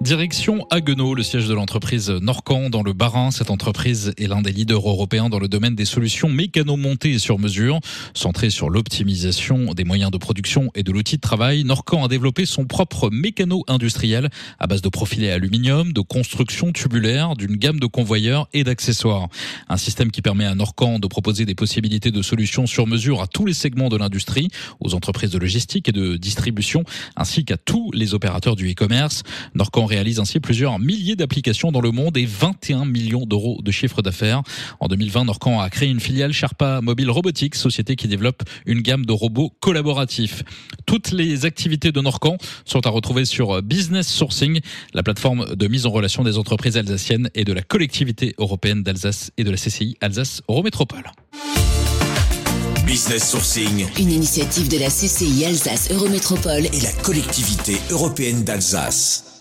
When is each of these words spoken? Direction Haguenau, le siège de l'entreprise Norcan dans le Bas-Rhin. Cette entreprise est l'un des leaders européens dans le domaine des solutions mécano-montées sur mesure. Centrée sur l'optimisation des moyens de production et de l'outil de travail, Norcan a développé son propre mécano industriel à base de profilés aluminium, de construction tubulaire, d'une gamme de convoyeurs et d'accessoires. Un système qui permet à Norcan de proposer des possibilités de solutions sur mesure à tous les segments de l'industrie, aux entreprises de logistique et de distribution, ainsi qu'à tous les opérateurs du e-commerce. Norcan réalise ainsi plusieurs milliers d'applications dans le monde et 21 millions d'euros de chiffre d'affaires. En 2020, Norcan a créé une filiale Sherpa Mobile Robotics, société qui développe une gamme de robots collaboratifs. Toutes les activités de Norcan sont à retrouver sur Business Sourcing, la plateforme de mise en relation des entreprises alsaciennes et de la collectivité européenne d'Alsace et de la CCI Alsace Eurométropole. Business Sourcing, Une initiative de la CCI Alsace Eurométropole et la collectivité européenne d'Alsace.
Direction 0.00 0.64
Haguenau, 0.70 1.12
le 1.16 1.24
siège 1.24 1.48
de 1.48 1.54
l'entreprise 1.54 2.08
Norcan 2.08 2.70
dans 2.70 2.84
le 2.84 2.92
Bas-Rhin. 2.92 3.32
Cette 3.32 3.50
entreprise 3.50 4.14
est 4.16 4.28
l'un 4.28 4.42
des 4.42 4.52
leaders 4.52 4.88
européens 4.88 5.28
dans 5.28 5.40
le 5.40 5.48
domaine 5.48 5.74
des 5.74 5.84
solutions 5.84 6.28
mécano-montées 6.28 7.18
sur 7.18 7.40
mesure. 7.40 7.80
Centrée 8.14 8.50
sur 8.50 8.70
l'optimisation 8.70 9.74
des 9.74 9.82
moyens 9.82 10.12
de 10.12 10.16
production 10.16 10.70
et 10.76 10.84
de 10.84 10.92
l'outil 10.92 11.16
de 11.16 11.20
travail, 11.20 11.64
Norcan 11.64 12.04
a 12.04 12.08
développé 12.08 12.46
son 12.46 12.64
propre 12.64 13.10
mécano 13.10 13.64
industriel 13.66 14.30
à 14.60 14.68
base 14.68 14.82
de 14.82 14.88
profilés 14.88 15.32
aluminium, 15.32 15.92
de 15.92 16.00
construction 16.00 16.70
tubulaire, 16.70 17.34
d'une 17.34 17.56
gamme 17.56 17.80
de 17.80 17.86
convoyeurs 17.86 18.48
et 18.52 18.62
d'accessoires. 18.62 19.26
Un 19.68 19.78
système 19.78 20.12
qui 20.12 20.22
permet 20.22 20.46
à 20.46 20.54
Norcan 20.54 21.00
de 21.00 21.08
proposer 21.08 21.44
des 21.44 21.56
possibilités 21.56 22.12
de 22.12 22.22
solutions 22.22 22.66
sur 22.66 22.86
mesure 22.86 23.20
à 23.20 23.26
tous 23.26 23.46
les 23.46 23.54
segments 23.54 23.88
de 23.88 23.96
l'industrie, 23.96 24.48
aux 24.78 24.94
entreprises 24.94 25.30
de 25.30 25.38
logistique 25.38 25.88
et 25.88 25.92
de 25.92 26.16
distribution, 26.16 26.84
ainsi 27.16 27.44
qu'à 27.44 27.56
tous 27.56 27.90
les 27.92 28.14
opérateurs 28.14 28.54
du 28.54 28.70
e-commerce. 28.70 29.24
Norcan 29.56 29.87
réalise 29.88 30.20
ainsi 30.20 30.38
plusieurs 30.38 30.78
milliers 30.78 31.16
d'applications 31.16 31.72
dans 31.72 31.80
le 31.80 31.90
monde 31.90 32.16
et 32.16 32.26
21 32.26 32.84
millions 32.84 33.26
d'euros 33.26 33.60
de 33.62 33.70
chiffre 33.72 34.02
d'affaires. 34.02 34.42
En 34.78 34.86
2020, 34.86 35.24
Norcan 35.24 35.60
a 35.60 35.68
créé 35.70 35.88
une 35.88 35.98
filiale 35.98 36.32
Sherpa 36.32 36.80
Mobile 36.80 37.10
Robotics, 37.10 37.56
société 37.56 37.96
qui 37.96 38.06
développe 38.06 38.42
une 38.66 38.82
gamme 38.82 39.04
de 39.04 39.12
robots 39.12 39.52
collaboratifs. 39.60 40.44
Toutes 40.86 41.10
les 41.10 41.44
activités 41.44 41.90
de 41.90 42.00
Norcan 42.00 42.38
sont 42.64 42.86
à 42.86 42.90
retrouver 42.90 43.24
sur 43.24 43.62
Business 43.62 44.06
Sourcing, 44.08 44.60
la 44.94 45.02
plateforme 45.02 45.56
de 45.56 45.66
mise 45.66 45.86
en 45.86 45.90
relation 45.90 46.22
des 46.22 46.38
entreprises 46.38 46.76
alsaciennes 46.76 47.30
et 47.34 47.44
de 47.44 47.52
la 47.52 47.62
collectivité 47.62 48.34
européenne 48.38 48.82
d'Alsace 48.82 49.32
et 49.36 49.44
de 49.44 49.50
la 49.50 49.56
CCI 49.56 49.96
Alsace 50.00 50.42
Eurométropole. 50.48 51.04
Business 52.88 53.30
Sourcing, 53.30 53.86
Une 53.98 54.10
initiative 54.10 54.70
de 54.70 54.78
la 54.78 54.88
CCI 54.88 55.44
Alsace 55.44 55.90
Eurométropole 55.90 56.64
et 56.64 56.80
la 56.80 56.92
collectivité 57.02 57.76
européenne 57.90 58.44
d'Alsace. 58.44 59.37